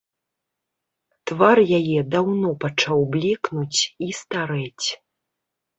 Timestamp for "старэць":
4.23-4.87